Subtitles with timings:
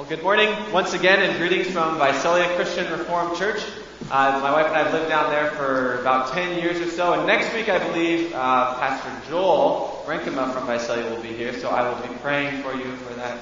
[0.00, 3.62] Well, good morning once again, and greetings from Visalia Christian Reformed Church.
[4.10, 7.12] Uh, my wife and I have lived down there for about 10 years or so,
[7.12, 11.68] and next week I believe uh, Pastor Joel Brinkema from Visalia will be here, so
[11.68, 13.38] I will be praying for you for that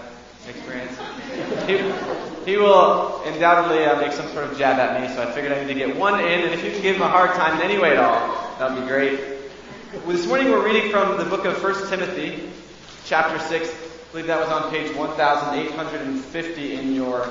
[0.48, 0.98] experience.
[1.68, 1.78] He,
[2.50, 5.60] he will undoubtedly uh, make some sort of jab at me, so I figured I
[5.60, 7.70] need to get one in, and if you can give him a hard time in
[7.70, 9.20] any way at all, that would be great.
[9.92, 12.50] Well, this morning we're reading from the book of 1 Timothy,
[13.04, 13.87] chapter 6.
[14.08, 17.30] I believe that was on page 1850 in your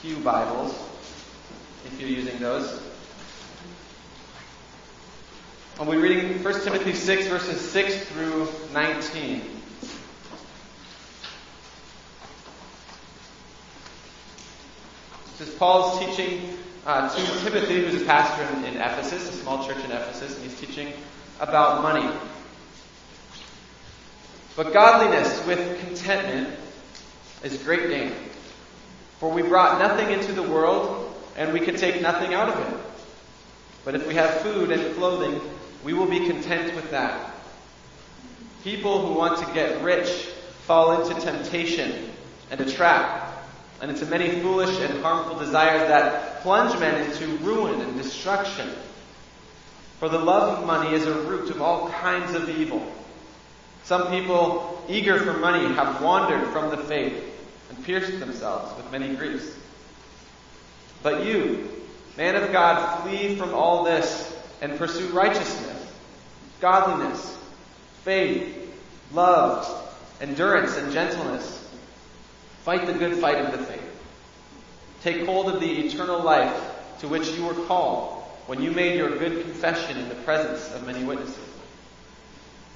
[0.00, 0.72] Pew Bibles,
[1.86, 2.80] if you're using those.
[5.76, 9.42] I'll be reading 1 Timothy 6, verses 6 through 19.
[15.36, 19.66] This is Paul's teaching uh, to Timothy, who's a pastor in, in Ephesus, a small
[19.66, 20.92] church in Ephesus, and he's teaching
[21.40, 22.08] about money.
[24.56, 26.56] But godliness with contentment
[27.42, 28.12] is great gain.
[29.18, 32.80] For we brought nothing into the world, and we can take nothing out of it.
[33.84, 35.40] But if we have food and clothing,
[35.82, 37.32] we will be content with that.
[38.62, 40.08] People who want to get rich
[40.66, 42.10] fall into temptation
[42.50, 43.32] and a trap,
[43.82, 48.70] and into many foolish and harmful desires that plunge men into ruin and destruction.
[49.98, 52.90] For the love of money is a root of all kinds of evil.
[53.84, 57.22] Some people, eager for money, have wandered from the faith
[57.68, 59.54] and pierced themselves with many griefs.
[61.02, 61.70] But you,
[62.16, 65.92] man of God, flee from all this and pursue righteousness,
[66.60, 67.38] godliness,
[68.04, 68.74] faith,
[69.12, 71.60] love, endurance, and gentleness.
[72.62, 73.80] Fight the good fight of the faith.
[75.02, 76.58] Take hold of the eternal life
[77.00, 80.86] to which you were called when you made your good confession in the presence of
[80.86, 81.53] many witnesses.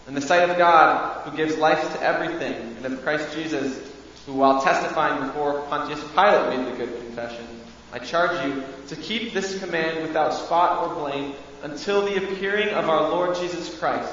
[0.09, 3.79] In the sight of God, who gives life to everything, and of Christ Jesus,
[4.25, 7.47] who while testifying before Pontius Pilate made the good confession,
[7.93, 12.89] I charge you to keep this command without spot or blame until the appearing of
[12.89, 14.11] our Lord Jesus Christ,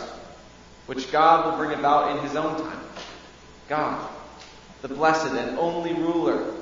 [0.86, 2.82] which God will bring about in his own time.
[3.70, 4.10] God,
[4.82, 6.54] the blessed and only ruler,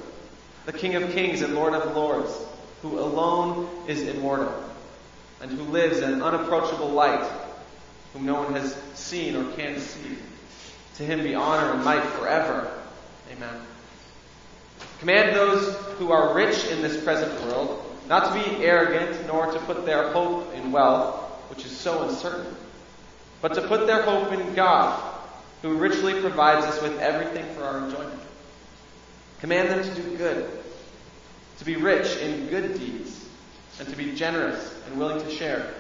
[0.68, 2.32] the King of kings and Lord of lords,
[2.84, 4.54] who alone is immortal,
[5.42, 7.28] and who lives in unapproachable light,
[8.14, 10.18] whom no one has seen or can see.
[10.98, 12.72] To him be honor and might forever.
[13.32, 13.62] Amen.
[15.00, 19.60] Command those who are rich in this present world not to be arrogant, nor to
[19.60, 21.16] put their hope in wealth,
[21.50, 22.54] which is so uncertain,
[23.42, 25.02] but to put their hope in God,
[25.62, 28.20] who richly provides us with everything for our enjoyment.
[29.40, 30.50] Command them to do good,
[31.60, 33.26] to be rich in good deeds,
[33.80, 35.74] and to be generous and willing to share.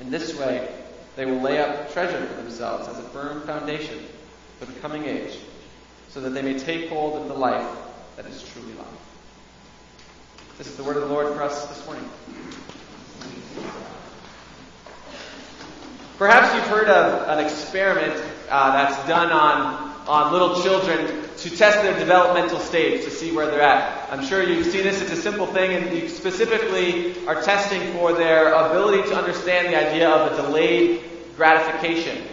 [0.00, 0.68] In this way,
[1.16, 3.98] they will lay up treasure for themselves as a firm foundation
[4.58, 5.38] for the coming age,
[6.08, 7.66] so that they may take hold of the life
[8.16, 8.86] that is truly life.
[10.58, 12.08] This is the word of the Lord for us this morning.
[16.18, 21.82] Perhaps you've heard of an experiment uh, that's done on, on little children to test
[21.82, 24.10] their developmental stage to see where they're at.
[24.10, 25.02] I'm sure you've seen this.
[25.02, 29.76] It's a simple thing, and you specifically are testing for their ability to understand the
[29.76, 31.04] idea of a delayed
[31.36, 32.26] gratification.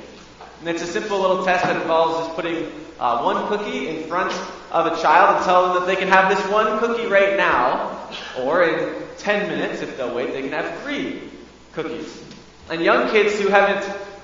[0.61, 4.31] And it's a simple little test that involves just putting uh, one cookie in front
[4.71, 8.09] of a child and tell them that they can have this one cookie right now,
[8.39, 11.21] or in 10 minutes, if they'll wait, they can have three
[11.73, 12.23] cookies.
[12.69, 13.83] And young kids who haven't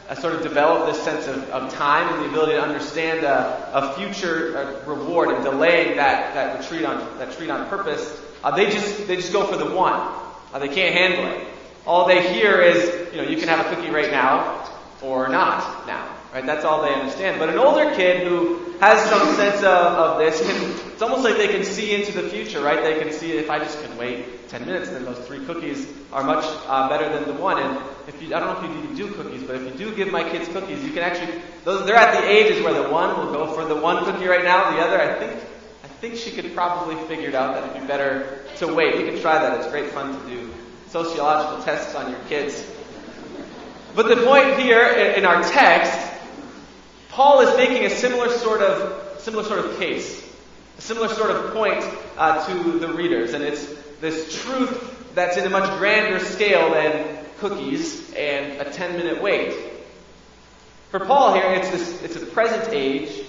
[0.10, 3.72] uh, sort of developed this sense of, of time and the ability to understand a,
[3.74, 8.70] a future reward and delaying that, that retreat on that treat on purpose, uh, they
[8.70, 10.00] just they just go for the one.
[10.54, 11.48] Uh, they can't handle it.
[11.86, 14.70] All they hear is, you know, you can have a cookie right now
[15.02, 16.17] or not now.
[16.34, 16.46] Right?
[16.46, 17.40] That's all they understand.
[17.40, 21.38] But an older kid who has some sense of, of this can, it's almost like
[21.38, 22.82] they can see into the future, right?
[22.82, 26.24] They can see if I just can wait 10 minutes, then those three cookies are
[26.24, 27.62] much uh, better than the one.
[27.62, 27.78] And
[28.08, 30.28] if you, I don't know if you do cookies, but if you do give my
[30.30, 33.54] kids cookies, you can actually, those, they're at the ages where the one will go
[33.54, 35.42] for the one cookie right now, the other, I think,
[35.84, 39.00] I think she could probably figure it out that it'd be better to wait.
[39.00, 39.60] You can try that.
[39.60, 40.54] It's great fun to do
[40.90, 42.64] sociological tests on your kids.
[43.96, 46.07] But the point here in our text
[47.18, 50.24] Paul is making a similar sort of, similar sort of case,
[50.78, 51.84] a similar sort of point
[52.16, 53.66] uh, to the readers, and it's
[54.02, 59.52] this truth that's in a much grander scale than cookies and a 10 minute wait.
[60.92, 63.26] For Paul here, it's this, it's a present age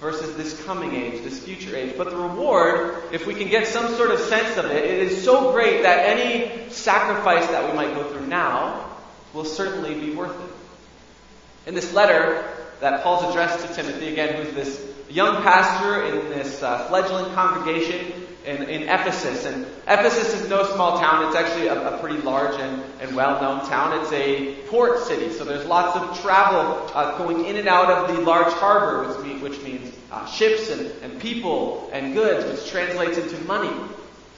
[0.00, 1.94] versus this coming age, this future age.
[1.96, 5.22] But the reward, if we can get some sort of sense of it, it is
[5.22, 8.96] so great that any sacrifice that we might go through now
[9.32, 11.68] will certainly be worth it.
[11.68, 16.62] In this letter, that Paul's addressed to Timothy, again, who's this young pastor in this
[16.62, 18.12] uh, fledgling congregation
[18.44, 19.44] in, in, Ephesus.
[19.44, 21.26] And Ephesus is no small town.
[21.26, 24.00] It's actually a, a pretty large and, and well-known town.
[24.00, 28.16] It's a port city, so there's lots of travel uh, going in and out of
[28.16, 32.70] the large harbor, which, mean, which means uh, ships and, and people and goods, which
[32.70, 33.74] translates into money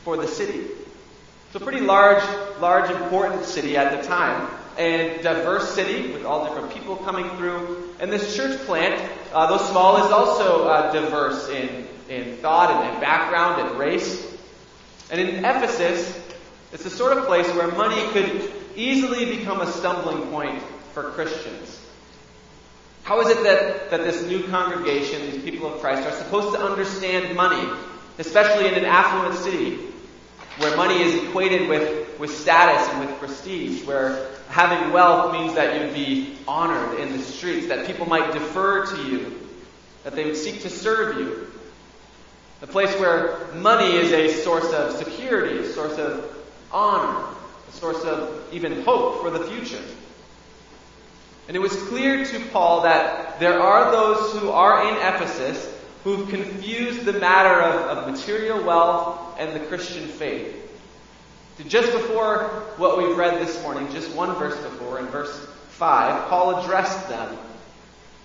[0.04, 0.66] for the city.
[1.46, 2.22] It's a pretty large,
[2.60, 4.48] large, important city at the time,
[4.78, 7.89] and diverse city with all different people coming through.
[8.00, 8.98] And this church plant,
[9.32, 14.26] uh, though small, is also uh, diverse in, in thought and, and background and race.
[15.10, 16.18] And in Ephesus,
[16.72, 20.62] it's the sort of place where money could easily become a stumbling point
[20.94, 21.78] for Christians.
[23.02, 26.64] How is it that, that this new congregation, these people of Christ, are supposed to
[26.64, 27.68] understand money,
[28.18, 29.76] especially in an affluent city
[30.58, 35.80] where money is equated with, with status and with prestige, where having wealth means that
[35.80, 39.48] you'd be honored in the streets, that people might defer to you,
[40.04, 41.50] that they would seek to serve you.
[42.60, 46.36] A place where money is a source of security, a source of
[46.70, 47.24] honor,
[47.66, 49.82] a source of even hope for the future.
[51.48, 55.74] And it was clear to Paul that there are those who are in Ephesus
[56.04, 60.59] who've confused the matter of, of material wealth and the Christian faith.
[61.68, 62.44] Just before
[62.76, 65.34] what we've read this morning, just one verse before, in verse
[65.70, 67.36] 5, Paul addressed them.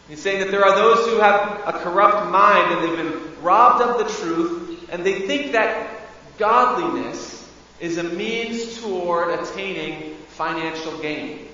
[0.07, 3.81] He's saying that there are those who have a corrupt mind and they've been robbed
[3.81, 7.49] of the truth, and they think that godliness
[7.79, 11.45] is a means toward attaining financial gain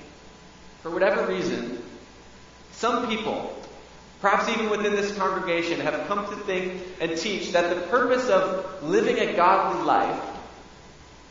[0.82, 1.82] for whatever reason,
[2.72, 3.56] some people,
[4.20, 8.84] perhaps even within this congregation, have come to think and teach that the purpose of
[8.84, 10.20] living a godly life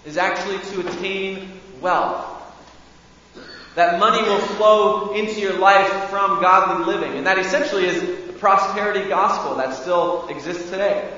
[0.05, 2.27] is actually to attain wealth.
[3.75, 7.17] That money will flow into your life from godly living.
[7.17, 11.17] And that essentially is the prosperity gospel that still exists today.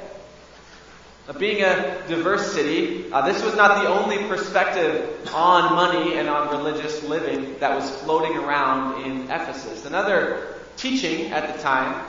[1.39, 6.51] Being a diverse city, uh, this was not the only perspective on money and on
[6.51, 9.87] religious living that was floating around in Ephesus.
[9.87, 12.05] Another teaching at the time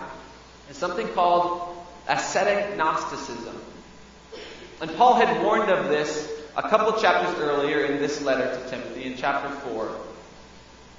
[0.69, 1.73] is something called
[2.09, 3.61] ascetic Gnosticism.
[4.81, 9.05] And Paul had warned of this a couple chapters earlier in this letter to Timothy,
[9.05, 9.95] in chapter 4.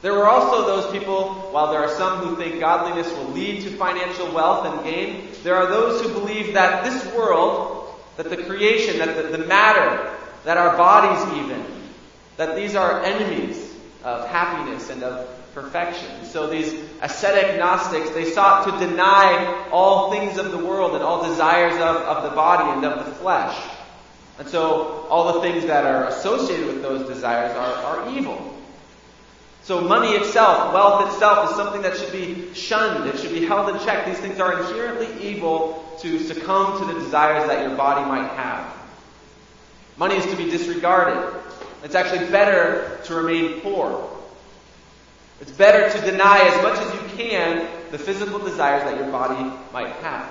[0.03, 3.71] There were also those people, while there are some who think godliness will lead to
[3.71, 7.85] financial wealth and gain, there are those who believe that this world
[8.17, 10.11] that the creation, that the, the matter,
[10.45, 11.65] that our bodies even,
[12.37, 16.25] that these are enemies of happiness and of perfection.
[16.25, 21.27] So these ascetic Gnostics, they sought to deny all things of the world and all
[21.27, 23.57] desires of, of the body and of the flesh.
[24.39, 28.55] And so all the things that are associated with those desires are, are evil.
[29.63, 33.09] So money itself, wealth itself is something that should be shunned.
[33.09, 34.05] It should be held in check.
[34.05, 38.71] These things are inherently evil to succumb to the desires that your body might have.
[39.97, 41.41] Money is to be disregarded.
[41.83, 44.11] It's actually better to remain poor.
[45.41, 49.51] It's better to deny as much as you can the physical desires that your body
[49.73, 50.31] might have.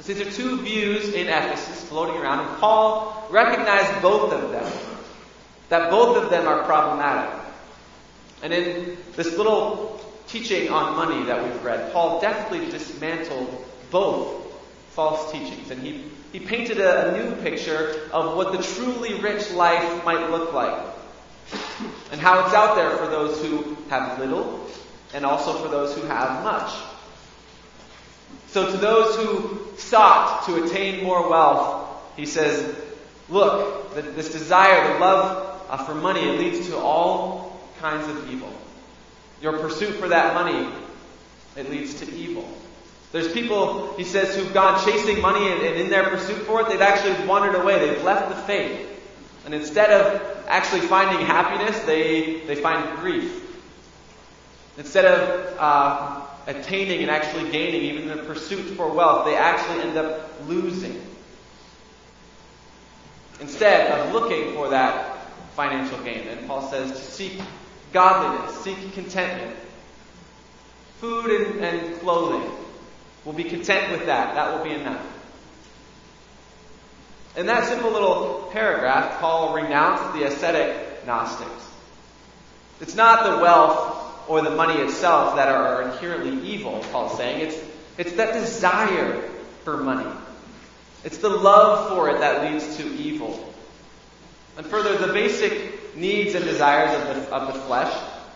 [0.00, 4.72] So these are two views in Ephesus floating around, and Paul recognized both of them.
[5.68, 7.38] That both of them are problematic.
[8.42, 14.46] And in this little teaching on money that we've read, Paul definitely dismantled both
[14.90, 15.70] false teachings.
[15.70, 20.30] And he, he painted a, a new picture of what the truly rich life might
[20.30, 20.82] look like.
[22.10, 24.66] And how it's out there for those who have little
[25.12, 26.72] and also for those who have much.
[28.50, 32.76] So to those who sought to attain more wealth, he says,
[33.28, 38.52] look, this desire, the love uh, for money, it leads to all kinds of evil.
[39.40, 40.68] Your pursuit for that money,
[41.56, 42.48] it leads to evil.
[43.12, 46.68] There's people, he says, who've gone chasing money and, and in their pursuit for it,
[46.68, 47.78] they've actually wandered away.
[47.78, 48.86] They've left the faith.
[49.44, 53.46] And instead of actually finding happiness, they, they find grief.
[54.76, 59.82] Instead of uh, attaining and actually gaining, even in the pursuit for wealth, they actually
[59.82, 61.00] end up losing.
[63.40, 65.20] Instead of looking for that
[65.54, 66.26] financial gain.
[66.28, 67.40] And Paul says to seek
[67.92, 69.56] godliness, seek contentment,
[70.98, 72.50] food and, and clothing.
[73.24, 74.34] We'll be content with that.
[74.34, 75.04] That will be enough.
[77.36, 81.68] In that simple little paragraph, Paul renounced the ascetic Gnostics.
[82.80, 87.40] It's not the wealth or the money itself that are inherently evil, Paul's saying.
[87.40, 87.56] It's,
[87.98, 89.28] it's that desire
[89.64, 90.10] for money.
[91.04, 93.52] It's the love for it that leads to evil.
[94.56, 97.92] And further, the basic needs and desires of the, of the flesh,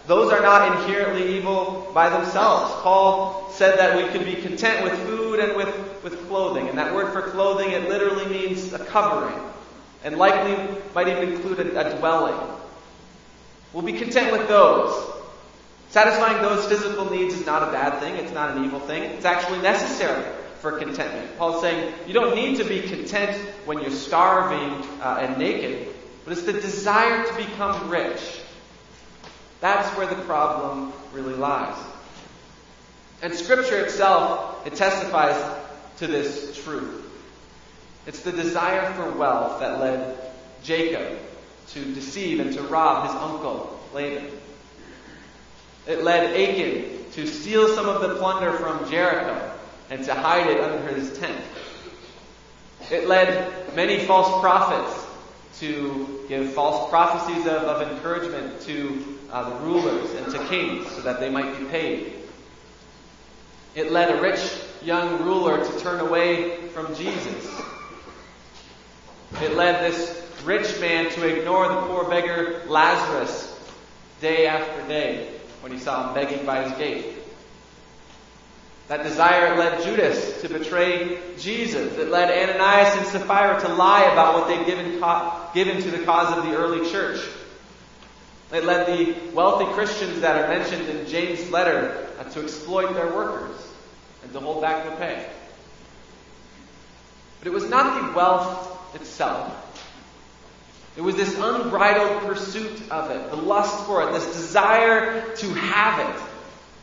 [0.06, 2.72] those are not inherently evil by themselves.
[2.82, 6.68] Paul said that we could be content with food and with, with clothing.
[6.68, 9.38] And that word for clothing, it literally means a covering.
[10.02, 10.56] And likely
[10.94, 12.36] might even include a, a dwelling.
[13.72, 15.13] We'll be content with those.
[15.94, 18.16] Satisfying those physical needs is not a bad thing.
[18.16, 19.04] It's not an evil thing.
[19.04, 20.24] It's actually necessary
[20.58, 21.38] for contentment.
[21.38, 26.32] Paul's saying you don't need to be content when you're starving uh, and naked, but
[26.32, 28.40] it's the desire to become rich
[29.64, 31.74] that's where the problem really lies.
[33.22, 35.42] And Scripture itself, it testifies
[36.00, 37.02] to this truth.
[38.06, 40.18] It's the desire for wealth that led
[40.62, 41.18] Jacob
[41.68, 44.30] to deceive and to rob his uncle Laban.
[45.86, 49.52] It led Achan to steal some of the plunder from Jericho
[49.90, 51.44] and to hide it under his tent.
[52.90, 55.06] It led many false prophets
[55.60, 61.02] to give false prophecies of, of encouragement to uh, the rulers and to kings so
[61.02, 62.14] that they might be paid.
[63.74, 64.40] It led a rich
[64.82, 67.62] young ruler to turn away from Jesus.
[69.42, 73.50] It led this rich man to ignore the poor beggar Lazarus
[74.20, 75.33] day after day
[75.64, 77.06] when he saw him begging by his gate.
[78.88, 81.96] That desire led Judas to betray Jesus.
[81.96, 85.00] It led Ananias and Sapphira to lie about what they'd given,
[85.54, 87.26] given to the cause of the early church.
[88.52, 93.14] It led the wealthy Christians that are mentioned in James' letter uh, to exploit their
[93.14, 93.56] workers
[94.22, 95.26] and to hold back the pay.
[97.38, 99.63] But it was not the wealth itself.
[100.96, 105.98] It was this unbridled pursuit of it, the lust for it, this desire to have
[106.08, 106.22] it.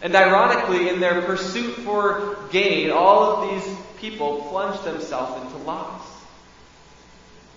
[0.02, 6.02] And ironically, in their pursuit for gain, all of these people plunged themselves into loss.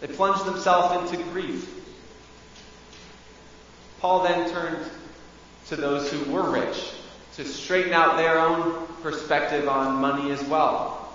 [0.01, 1.69] They plunged themselves into grief.
[4.01, 4.91] Paul then turned
[5.69, 6.93] to those who were rich
[7.37, 11.09] to straighten out their own perspective on money as well.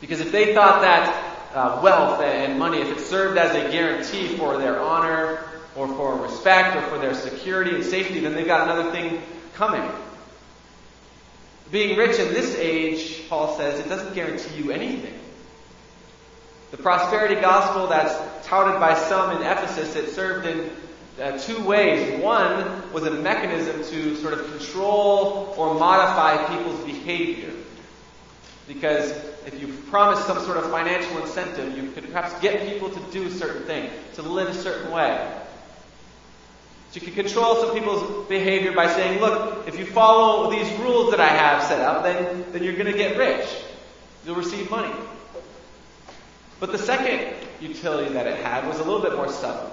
[0.00, 4.36] Because if they thought that uh, wealth and money, if it served as a guarantee
[4.36, 5.44] for their honor
[5.76, 9.22] or for respect or for their security and safety, then they've got another thing
[9.54, 9.88] coming.
[11.70, 15.14] Being rich in this age, Paul says, it doesn't guarantee you anything.
[16.72, 20.70] The prosperity gospel that's touted by some in Ephesus, it served in
[21.20, 22.20] uh, two ways.
[22.22, 27.52] One was a mechanism to sort of control or modify people's behavior.
[28.66, 29.12] Because
[29.46, 33.30] if you promise some sort of financial incentive, you could perhaps get people to do
[33.30, 35.40] certain thing, to live a certain way.
[36.90, 41.12] So you could control some people's behavior by saying, look, if you follow these rules
[41.12, 43.48] that I have set up, then, then you're going to get rich.
[44.26, 44.92] You'll receive money.
[46.58, 49.70] But the second utility that it had was a little bit more subtle.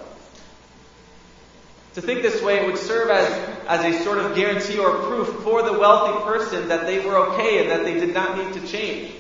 [1.96, 3.28] To think this way it would serve as,
[3.68, 7.62] as a sort of guarantee or proof for the wealthy person that they were okay
[7.62, 9.12] and that they did not need to change.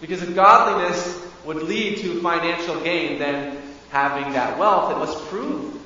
[0.00, 3.58] Because if godliness would lead to financial gain, then
[3.90, 5.80] having that wealth, it must prove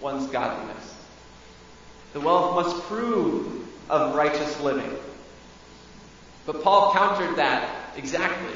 [0.00, 0.94] one's godliness.
[2.12, 4.96] The wealth must prove of righteous living.
[6.46, 8.54] But Paul countered that exactly.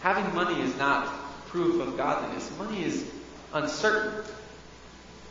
[0.00, 1.06] Having money is not
[1.48, 2.50] proof of godliness.
[2.58, 3.04] Money is
[3.52, 4.24] uncertain.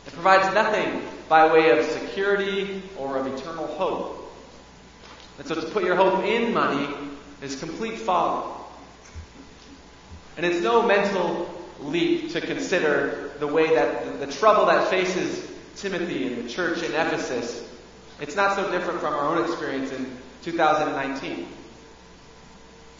[0.06, 4.32] It provides nothing by way of security or of eternal hope.
[5.38, 6.88] And so to put your hope in money
[7.42, 8.52] is complete folly.
[10.36, 11.50] And it's no mental
[11.80, 16.78] leap to consider the way that the, the trouble that faces Timothy and the church
[16.78, 17.68] in Ephesus,
[18.20, 21.48] it's not so different from our own experience in 2019.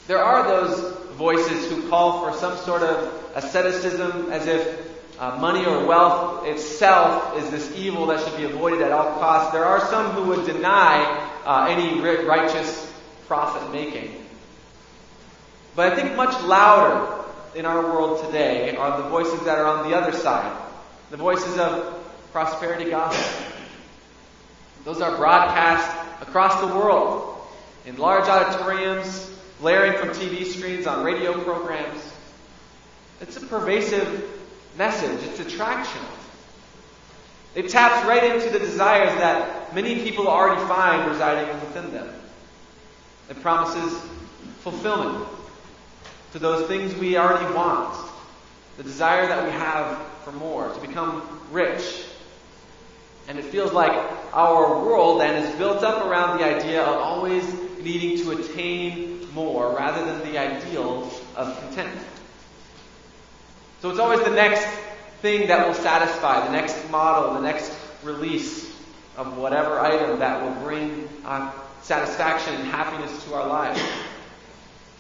[0.07, 4.87] There are those voices who call for some sort of asceticism as if
[5.19, 9.53] uh, money or wealth itself is this evil that should be avoided at all costs.
[9.53, 11.03] There are some who would deny
[11.45, 12.93] uh, any righteous
[13.27, 14.26] profit making.
[15.77, 19.91] But I think much louder in our world today are the voices that are on
[19.91, 20.57] the other side.
[21.11, 22.03] The voices of
[22.33, 23.47] prosperity gospel.
[24.85, 25.91] Those are broadcast
[26.23, 27.39] across the world
[27.85, 29.31] in large auditoriums,
[29.61, 32.01] blaring from TV screens on radio programs.
[33.21, 34.25] It's a pervasive
[34.79, 35.29] message.
[35.29, 36.09] It's attractional.
[37.55, 42.09] It taps right into the desires that many people already find residing within them.
[43.29, 43.99] It promises
[44.61, 45.27] fulfillment
[46.37, 47.97] to those things we already want.
[48.77, 52.05] The desire that we have for more, to become rich.
[53.27, 53.91] And it feels like
[54.35, 57.43] our world then is built up around the idea of always
[57.81, 62.07] needing to attain more rather than the ideal of contentment.
[63.81, 64.67] So it's always the next
[65.23, 68.77] thing that will satisfy, the next model, the next release
[69.17, 71.51] of whatever item that will bring uh,
[71.81, 73.81] satisfaction and happiness to our lives.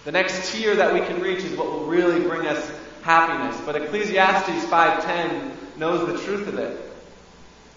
[0.06, 2.70] The next tier that we can reach is what will really bring us
[3.02, 3.60] happiness.
[3.66, 6.80] But Ecclesiastes 5:10 knows the truth of it.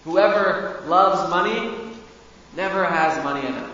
[0.04, 1.74] Whoever loves money
[2.54, 3.72] never has money enough.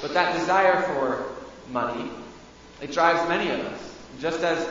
[0.00, 1.24] But that desire for
[1.70, 2.10] money,
[2.80, 3.80] it drives many of us.
[4.20, 4.68] Just as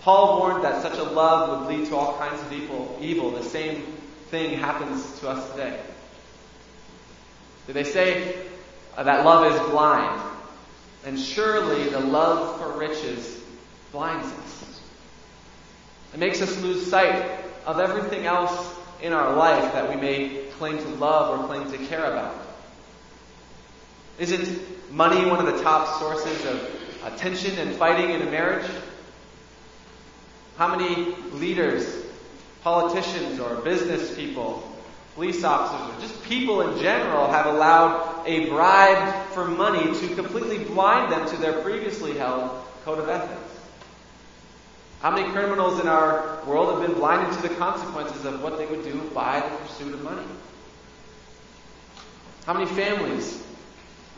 [0.00, 3.44] Paul warned that such a love would lead to all kinds of evil, evil the
[3.44, 3.82] same
[4.32, 5.78] thing happens to us today.
[7.68, 8.34] Did they say
[8.96, 10.31] that love is blind?
[11.04, 13.40] And surely the love for riches
[13.90, 14.80] blinds us.
[16.14, 20.78] It makes us lose sight of everything else in our life that we may claim
[20.78, 22.34] to love or claim to care about.
[24.18, 28.70] Isn't money one of the top sources of tension and fighting in a marriage?
[30.56, 32.04] How many leaders,
[32.62, 34.71] politicians, or business people,
[35.14, 40.58] police officers, or just people in general have allowed a bribe for money to completely
[40.64, 42.50] blind them to their previously held
[42.84, 43.40] code of ethics?
[45.00, 48.66] How many criminals in our world have been blinded to the consequences of what they
[48.66, 50.26] would do by the pursuit of money?
[52.46, 53.42] How many families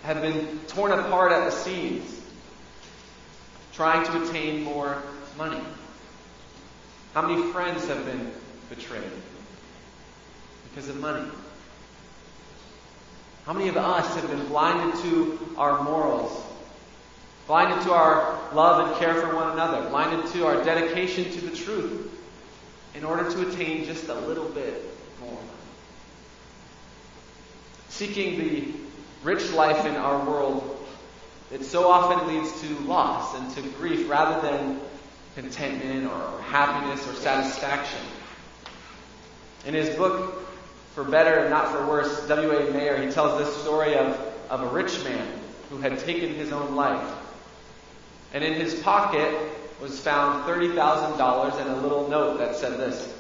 [0.02, 2.20] have been torn apart at the seams
[3.72, 5.02] trying to attain more
[5.36, 5.60] money?
[7.14, 8.32] How many friends have been
[8.68, 9.10] betrayed
[10.74, 11.24] because of money?
[13.46, 16.42] How many of us have been blinded to our morals,
[17.46, 21.56] blinded to our love and care for one another, blinded to our dedication to the
[21.56, 22.10] truth
[22.94, 24.82] in order to attain just a little bit
[25.20, 25.38] more?
[27.90, 28.72] Seeking the
[29.22, 30.88] rich life in our world,
[31.52, 34.80] it so often leads to loss and to grief rather than
[35.36, 38.00] contentment or happiness or satisfaction.
[39.66, 40.43] In his book,
[40.94, 42.72] For Better and Not for Worse, W.A.
[42.72, 44.16] Maier, he tells this story of,
[44.48, 45.26] of a rich man
[45.68, 47.16] who had taken his own life.
[48.32, 49.28] And in his pocket
[49.80, 53.12] was found $30,000 and a little note that said this.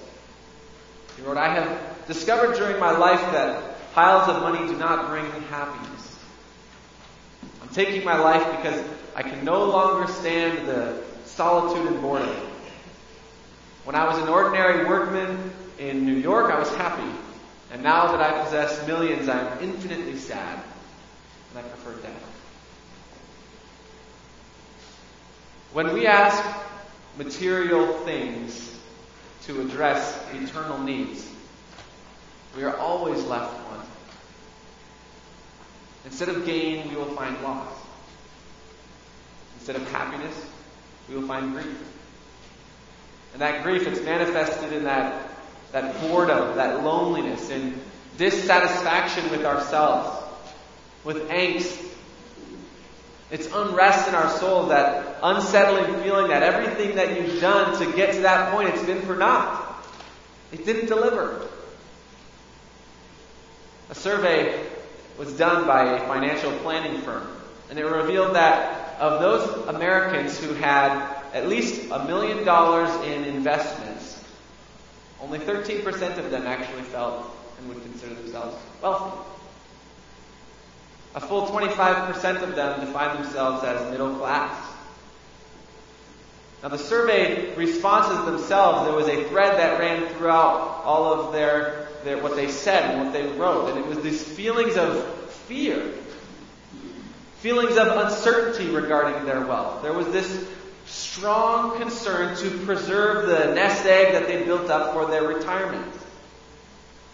[1.16, 5.28] He wrote, I have discovered during my life that piles of money do not bring
[5.48, 6.16] happiness.
[7.60, 8.84] I'm taking my life because
[9.16, 12.36] I can no longer stand the solitude and boredom.
[13.82, 17.10] When I was an ordinary workman in New York, I was happy.
[17.74, 20.62] And now that I possess millions, I am infinitely sad.
[21.50, 22.22] And I prefer death.
[25.72, 26.40] When we ask
[27.18, 28.78] material things
[29.46, 31.28] to address eternal needs,
[32.56, 33.88] we are always left wanting.
[36.04, 37.74] Instead of gain, we will find loss.
[39.56, 40.46] Instead of happiness,
[41.08, 41.92] we will find grief.
[43.32, 45.28] And that grief, it's manifested in that,
[45.74, 47.80] that boredom, that loneliness, and
[48.16, 50.22] dissatisfaction with ourselves,
[51.02, 51.84] with angst.
[53.32, 58.14] It's unrest in our souls, that unsettling feeling that everything that you've done to get
[58.14, 59.84] to that point, it's been for naught.
[60.52, 61.44] It didn't deliver.
[63.90, 64.64] A survey
[65.18, 67.26] was done by a financial planning firm,
[67.68, 73.24] and it revealed that of those Americans who had at least a million dollars in
[73.24, 73.93] investments,
[75.24, 79.18] only 13% of them actually felt and would consider themselves wealthy.
[81.14, 84.70] A full 25% of them define themselves as middle class.
[86.62, 91.88] Now, the survey responses themselves, there was a thread that ran throughout all of their,
[92.04, 95.04] their what they said and what they wrote, and it was these feelings of
[95.46, 95.92] fear
[97.44, 99.82] feelings of uncertainty regarding their wealth.
[99.82, 100.48] There was this
[101.14, 105.94] strong concern to preserve the nest egg that they built up for their retirement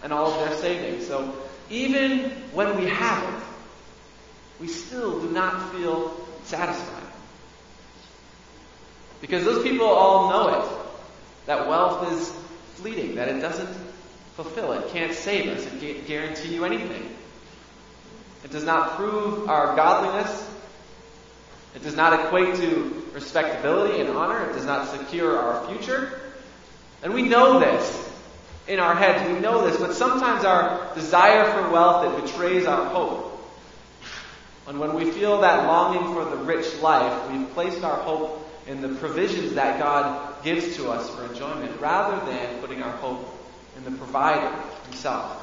[0.02, 1.06] and all of their savings.
[1.06, 1.34] So
[1.68, 3.42] even when we have it,
[4.58, 7.02] we still do not feel satisfied.
[9.20, 10.86] Because those people all know it.
[11.44, 12.32] That wealth is
[12.76, 13.68] fleeting, that it doesn't
[14.34, 17.14] fulfill, it can't save us, it can't guarantee you anything.
[18.44, 20.48] It does not prove our godliness.
[21.74, 24.50] It does not equate to respectability and honor.
[24.50, 26.20] It does not secure our future.
[27.02, 28.08] And we know this
[28.68, 29.28] in our heads.
[29.32, 33.26] We know this, but sometimes our desire for wealth, it betrays our hope.
[34.66, 38.82] And when we feel that longing for the rich life, we've placed our hope in
[38.82, 43.26] the provisions that God gives to us for enjoyment, rather than putting our hope
[43.76, 45.36] in the provider himself.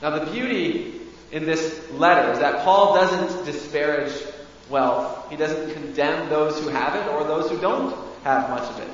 [0.00, 1.00] Now, the beauty
[1.32, 4.12] in this letter is that Paul doesn't disparage
[4.70, 5.30] wealth.
[5.30, 8.90] He doesn't condemn those who have it or those who don't have much of it.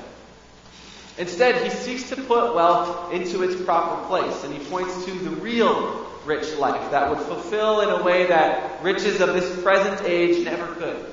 [1.17, 5.29] Instead, he seeks to put wealth into its proper place, and he points to the
[5.29, 10.43] real rich life that would fulfill in a way that riches of this present age
[10.43, 11.05] never could.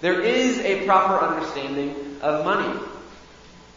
[0.00, 2.80] There is a proper understanding of money.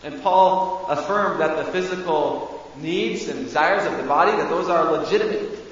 [0.04, 4.92] And Paul affirmed that the physical needs and desires of the body, that those are
[4.92, 5.66] legitimate.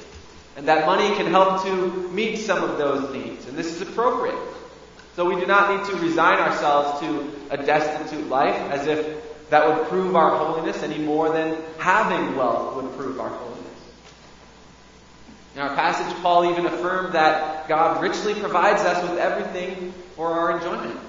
[0.56, 3.46] And that money can help to meet some of those needs.
[3.48, 4.40] And this is appropriate.
[5.16, 9.68] So we do not need to resign ourselves to a destitute life as if that
[9.68, 13.56] would prove our holiness any more than having wealth would prove our holiness.
[15.56, 20.58] In our passage, Paul even affirmed that God richly provides us with everything for our
[20.58, 21.00] enjoyment.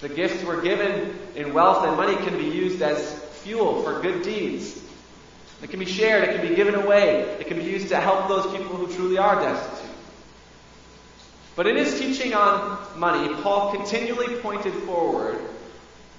[0.00, 4.22] The gifts we're given in wealth and money can be used as fuel for good
[4.22, 4.80] deeds.
[5.64, 8.28] It can be shared, it can be given away, it can be used to help
[8.28, 9.96] those people who truly are destitute.
[11.56, 15.40] But in his teaching on money, Paul continually pointed forward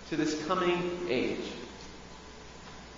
[0.09, 1.45] to this coming age.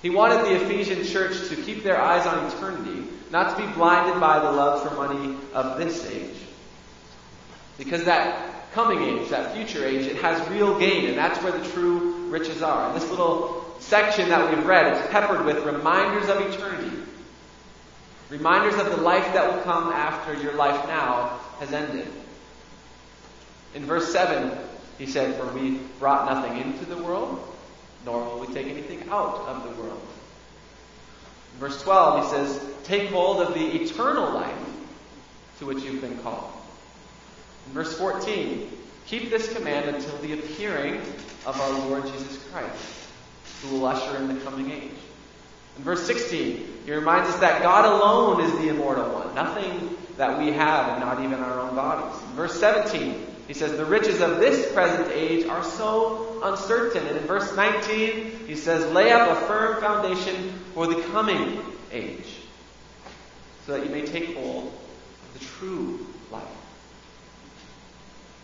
[0.01, 4.21] He wanted the Ephesian church to keep their eyes on eternity, not to be blinded
[4.21, 6.37] by the love for money of this age.
[7.77, 11.67] Because that coming age, that future age, it has real gain, and that's where the
[11.71, 12.87] true riches are.
[12.87, 16.97] And this little section that we've read is peppered with reminders of eternity.
[18.29, 22.07] Reminders of the life that will come after your life now has ended.
[23.73, 24.51] In verse 7,
[24.97, 27.55] he said, For we brought nothing into the world,
[28.05, 30.05] nor will we take anything out of the world.
[31.53, 34.53] In verse 12, he says, Take hold of the eternal life
[35.59, 36.51] to which you've been called.
[37.67, 38.69] In verse 14,
[39.05, 41.01] keep this command until the appearing
[41.45, 42.96] of our Lord Jesus Christ,
[43.61, 44.91] who will usher in the coming age.
[45.77, 50.39] In verse 16, he reminds us that God alone is the immortal one, nothing that
[50.39, 52.19] we have and not even our own bodies.
[52.29, 57.05] In verse 17, he says, The riches of this present age are so uncertain.
[57.07, 61.59] And in verse 19, he says, Lay up a firm foundation for the coming
[61.91, 62.27] age,
[63.65, 66.43] so that you may take hold of the true life.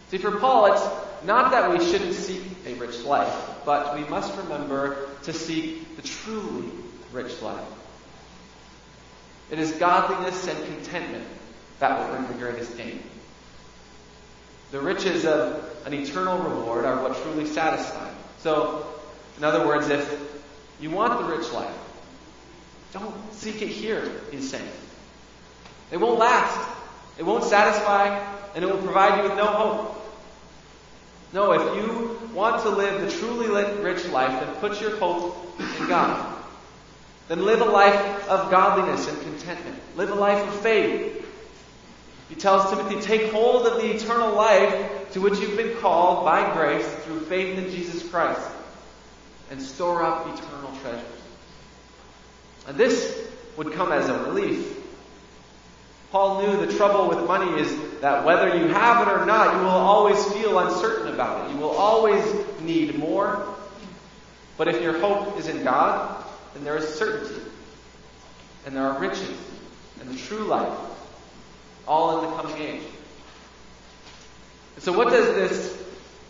[0.10, 4.36] See, for Paul, it's not that we shouldn't seek a rich life, but we must
[4.38, 6.72] remember to seek the truly
[7.12, 7.68] rich life.
[9.52, 11.26] It is godliness and contentment
[11.80, 13.04] that will bring the greatest gain.
[14.72, 18.12] The riches of an eternal reward are what truly satisfy.
[18.40, 18.88] So,
[19.38, 20.20] in other words, if
[20.80, 21.76] you want the rich life,
[22.92, 24.72] don't seek it here, he's saying.
[25.92, 26.70] It won't last.
[27.18, 28.08] It won't satisfy,
[28.56, 30.04] and it will provide you with no hope.
[31.34, 33.48] No, if you want to live the truly
[33.82, 36.36] rich life, then put your hope in God.
[37.28, 39.80] Then live a life of godliness and contentment.
[39.96, 41.26] Live a life of faith.
[42.30, 46.54] He tells Timothy, take hold of the eternal life to which you've been called by
[46.54, 48.50] grace through faith in Jesus Christ
[49.52, 51.06] and store up eternal treasures.
[52.68, 54.83] And this would come as a relief
[56.14, 59.62] Paul knew the trouble with money is that whether you have it or not, you
[59.62, 61.54] will always feel uncertain about it.
[61.56, 62.24] You will always
[62.62, 63.48] need more.
[64.56, 66.24] But if your hope is in God,
[66.54, 67.42] then there is certainty.
[68.68, 69.36] And there are riches
[70.02, 70.78] and the true life,
[71.88, 72.84] all in the coming age.
[74.78, 75.84] So what does this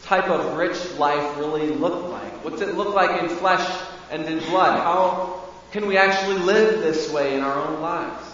[0.03, 2.45] type of rich life really look like?
[2.45, 3.67] What's it look like in flesh
[4.11, 4.79] and in blood?
[4.79, 5.41] How
[5.73, 8.32] can we actually live this way in our own lives?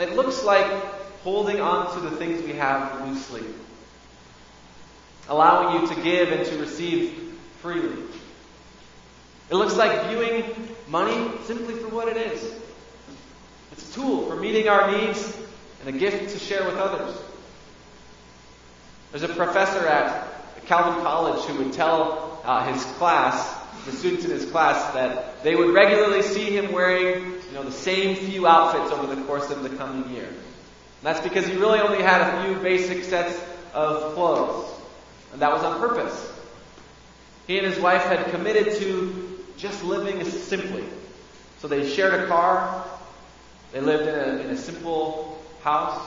[0.00, 0.66] It looks like
[1.22, 3.44] holding on to the things we have loosely,
[5.28, 8.02] allowing you to give and to receive freely.
[9.50, 10.44] It looks like viewing
[10.88, 12.54] money simply for what it is.
[13.72, 15.36] It's a tool for meeting our needs
[15.84, 17.14] and a gift to share with others.
[19.10, 24.30] There's a professor at Calvin College who would tell uh, his class, the students in
[24.30, 28.92] his class, that they would regularly see him wearing you know, the same few outfits
[28.92, 30.26] over the course of the coming year.
[30.26, 30.36] And
[31.02, 33.36] that's because he really only had a few basic sets
[33.74, 34.70] of clothes.
[35.32, 36.32] And that was on purpose.
[37.48, 40.84] He and his wife had committed to just living simply.
[41.58, 42.86] So they shared a car.
[43.72, 46.00] They lived in a, in a simple house.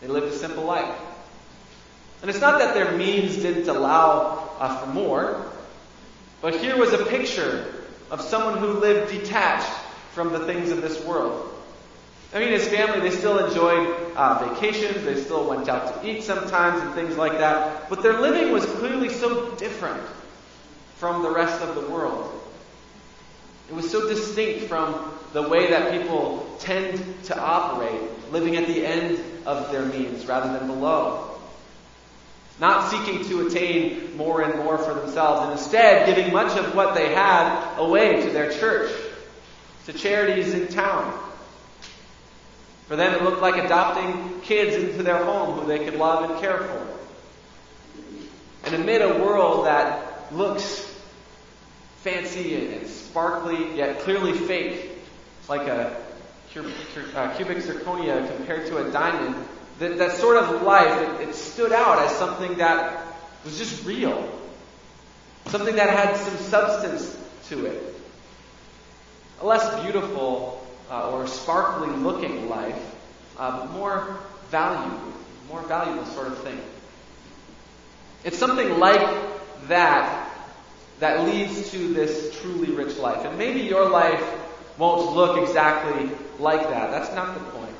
[0.00, 0.96] They lived a simple life.
[2.22, 5.52] And it's not that their means didn't allow uh, for more,
[6.42, 7.72] but here was a picture
[8.10, 9.70] of someone who lived detached
[10.12, 11.46] from the things of this world.
[12.32, 16.22] I mean, his family, they still enjoyed uh, vacations, they still went out to eat
[16.22, 20.02] sometimes and things like that, but their living was clearly so different
[20.96, 22.40] from the rest of the world.
[23.68, 28.84] It was so distinct from the way that people tend to operate, living at the
[28.86, 31.26] end of their means rather than below.
[32.60, 36.94] not seeking to attain more and more for themselves, and instead giving much of what
[36.94, 38.92] they had away to their church,
[39.86, 41.18] to charities in town.
[42.86, 46.40] For them, it looked like adopting kids into their home who they could love and
[46.40, 46.86] care for.
[48.64, 50.86] And amid a world that looks
[52.02, 54.90] fancy and sparkly, yet clearly fake,
[55.48, 55.96] like a
[56.56, 59.36] uh, cubic zirconia compared to a diamond,
[59.78, 63.06] that, that sort of life, it, it stood out as something that
[63.44, 64.28] was just real.
[65.46, 67.16] Something that had some substance
[67.48, 67.99] to it.
[69.40, 72.94] A less beautiful uh, or sparkly looking life,
[73.38, 74.18] uh, but more
[74.50, 75.12] valuable,
[75.48, 76.60] more valuable sort of thing.
[78.24, 79.00] It's something like
[79.68, 80.30] that
[80.98, 83.24] that leads to this truly rich life.
[83.24, 84.22] And maybe your life
[84.76, 86.90] won't look exactly like that.
[86.90, 87.74] That's not the point.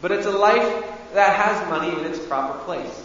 [0.00, 3.02] But it's a life that has money in its proper place.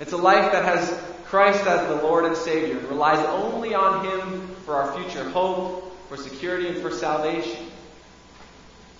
[0.00, 4.51] It's a life that has Christ as the Lord and Savior relies only on Him
[4.64, 7.66] for our future hope, for security, and for salvation.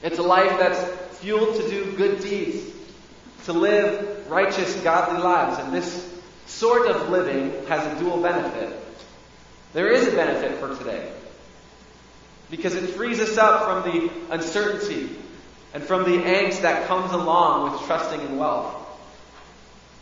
[0.03, 2.65] It's a life that's fueled to do good deeds,
[3.45, 5.59] to live righteous, godly lives.
[5.59, 6.13] And this
[6.47, 8.79] sort of living has a dual benefit.
[9.73, 11.13] There is a benefit for today
[12.51, 15.09] because it frees us up from the uncertainty
[15.73, 18.77] and from the angst that comes along with trusting in wealth.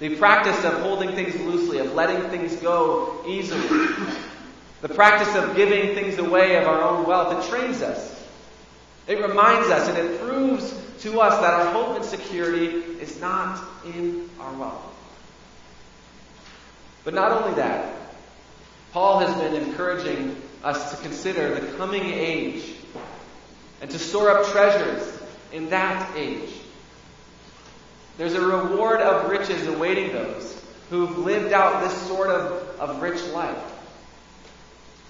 [0.01, 3.87] The practice of holding things loosely, of letting things go easily.
[4.81, 8.17] The practice of giving things away of our own wealth, it trains us.
[9.07, 12.67] It reminds us and it proves to us that our hope and security
[13.01, 14.83] is not in our wealth.
[17.05, 17.95] But not only that,
[18.93, 22.75] Paul has been encouraging us to consider the coming age
[23.81, 25.21] and to store up treasures
[25.53, 26.51] in that age.
[28.19, 33.23] There's a reward of riches awaiting those who've lived out this sort of, of rich
[33.29, 33.57] life.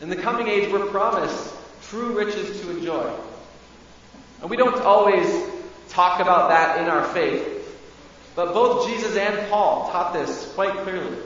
[0.01, 3.13] In the coming age, we're promised true riches to enjoy.
[4.41, 5.27] And we don't always
[5.89, 7.57] talk about that in our faith,
[8.35, 11.17] but both Jesus and Paul taught this quite clearly.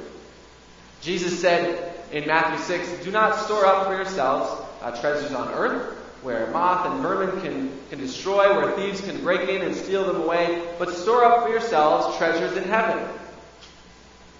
[1.00, 5.96] Jesus said, in Matthew 6, do not store up for yourselves uh, treasures on earth,
[6.22, 10.22] where moth and vermin can, can destroy, where thieves can break in and steal them
[10.22, 13.06] away, but store up for yourselves treasures in heaven,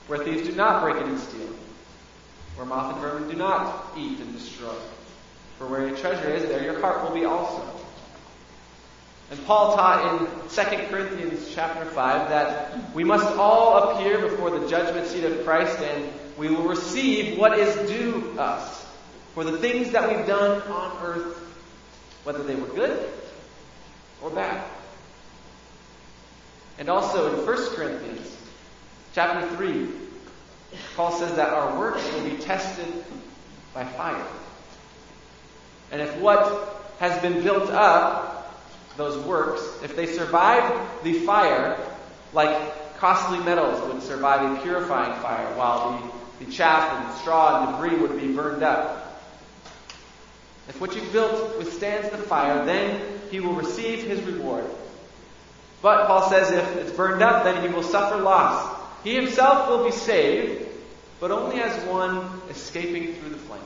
[0.06, 1.48] where thieves do not break in and steal,
[2.56, 4.74] where moth and vermin do not eat and destroy.
[5.58, 7.62] For where your treasure is, there your heart will be also.
[9.30, 14.68] And Paul taught in 2 Corinthians chapter 5 that we must all appear before the
[14.68, 18.84] judgment seat of Christ and we will receive what is due us
[19.34, 21.36] for the things that we've done on earth,
[22.24, 23.08] whether they were good
[24.22, 24.64] or bad.
[26.78, 28.36] And also in 1 Corinthians
[29.14, 29.88] chapter 3,
[30.96, 33.04] Paul says that our works will be tested
[33.72, 34.26] by fire.
[35.90, 38.32] And if what has been built up,
[38.96, 41.78] those works, if they survive the fire,
[42.32, 47.76] like costly metals would survive a purifying fire, while the the chaff and straw and
[47.76, 49.22] debris would be burned up.
[50.68, 54.64] If what you've built withstands the fire, then he will receive his reward.
[55.82, 58.73] But Paul says if it's burned up, then he will suffer loss.
[59.04, 60.66] He himself will be saved,
[61.20, 63.64] but only as one escaping through the flames.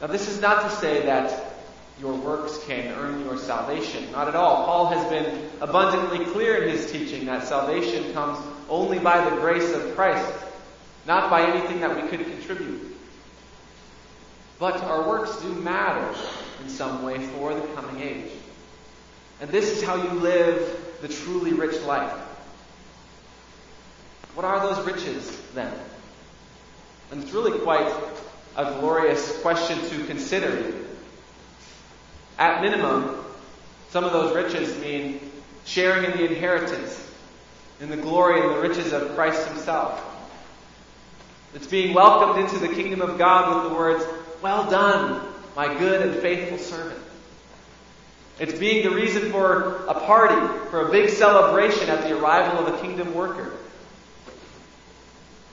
[0.00, 1.54] Now, this is not to say that
[2.00, 4.10] your works can earn your salvation.
[4.12, 4.64] Not at all.
[4.64, 8.38] Paul has been abundantly clear in his teaching that salvation comes
[8.70, 10.32] only by the grace of Christ,
[11.06, 12.96] not by anything that we could contribute.
[14.58, 16.14] But our works do matter
[16.62, 18.30] in some way for the coming age.
[19.42, 22.12] And this is how you live the truly rich life.
[24.40, 25.70] What are those riches then?
[27.10, 27.92] And it's really quite
[28.56, 30.76] a glorious question to consider.
[32.38, 33.22] At minimum,
[33.90, 35.20] some of those riches mean
[35.66, 37.06] sharing in the inheritance,
[37.80, 40.02] in the glory and the riches of Christ Himself.
[41.54, 44.04] It's being welcomed into the kingdom of God with the words,
[44.40, 45.20] Well done,
[45.54, 46.98] my good and faithful servant.
[48.38, 52.74] It's being the reason for a party, for a big celebration at the arrival of
[52.74, 53.58] a kingdom worker.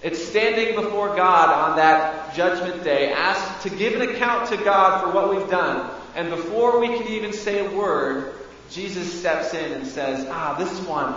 [0.07, 5.01] It's standing before God on that judgment day, asked to give an account to God
[5.01, 8.33] for what we've done, and before we can even say a word,
[8.71, 11.13] Jesus steps in and says, Ah, this one,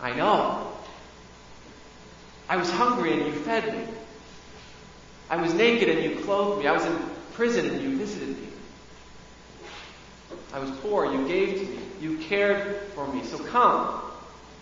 [0.00, 0.72] I know.
[2.48, 3.84] I was hungry and you fed me.
[5.28, 6.68] I was naked and you clothed me.
[6.68, 6.96] I was in
[7.32, 8.48] prison and you visited me.
[10.52, 11.78] I was poor, you gave to me.
[12.00, 13.24] You cared for me.
[13.24, 14.00] So come,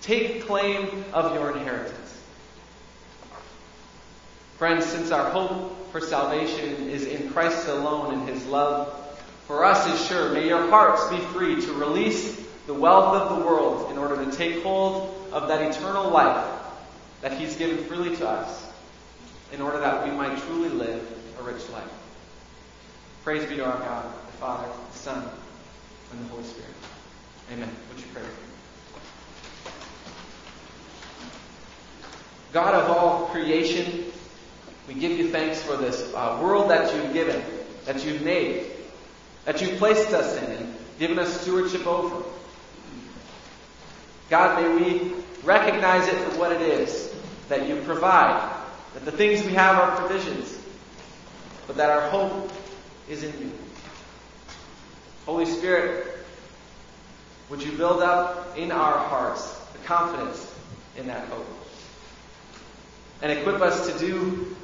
[0.01, 2.08] Take claim of your inheritance.
[4.59, 8.93] Friends, since our hope for salvation is in Christ alone and His love
[9.49, 13.47] for us is sure, may your hearts be free to release the wealth of the
[13.47, 16.47] world in order to take hold of that eternal life
[17.23, 18.71] that He's given freely to us
[19.55, 21.03] in order that we might truly live
[21.41, 21.91] a rich life.
[23.25, 25.27] Praise be to our God, the Father, the Son,
[26.13, 26.69] and the Holy Spirit.
[27.51, 27.71] Amen.
[27.89, 28.23] Would you pray?
[32.53, 34.08] God of all creation,
[34.89, 37.43] we give you thanks for this uh, world that you've given,
[37.85, 38.65] that you've made,
[39.45, 42.25] that you've placed us in and given us stewardship over.
[44.31, 45.13] God, may we
[45.45, 47.15] recognize it for what it is
[47.51, 48.51] that you provide,
[48.95, 50.59] that the things we have are provisions,
[51.67, 52.51] but that our hope
[53.11, 53.53] is in you.
[55.27, 56.25] Holy Spirit,
[57.51, 60.55] would you build up in our hearts the confidence
[60.97, 61.47] in that hope?
[63.21, 64.57] And equip us to do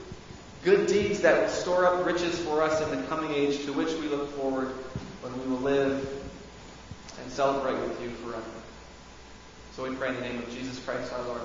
[0.65, 3.93] good deeds that will store up riches for us in the coming age to which
[4.01, 4.69] we look forward
[5.21, 6.25] when we will live
[7.21, 8.43] and celebrate with you forever.
[9.77, 11.43] So we pray in the name of Jesus Christ our Lord.